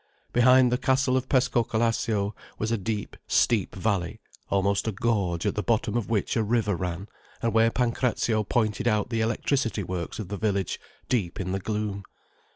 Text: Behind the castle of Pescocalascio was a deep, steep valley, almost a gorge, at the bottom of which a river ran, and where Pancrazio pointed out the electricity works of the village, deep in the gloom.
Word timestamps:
Behind 0.33 0.71
the 0.71 0.79
castle 0.79 1.15
of 1.15 1.29
Pescocalascio 1.29 2.33
was 2.57 2.71
a 2.71 2.77
deep, 2.79 3.15
steep 3.27 3.75
valley, 3.75 4.19
almost 4.49 4.87
a 4.87 4.91
gorge, 4.91 5.45
at 5.45 5.53
the 5.53 5.61
bottom 5.61 5.95
of 5.95 6.09
which 6.09 6.35
a 6.35 6.41
river 6.41 6.75
ran, 6.75 7.07
and 7.43 7.53
where 7.53 7.69
Pancrazio 7.69 8.43
pointed 8.43 8.87
out 8.87 9.11
the 9.11 9.21
electricity 9.21 9.83
works 9.83 10.17
of 10.17 10.29
the 10.29 10.37
village, 10.37 10.79
deep 11.07 11.39
in 11.39 11.51
the 11.51 11.59
gloom. 11.59 12.03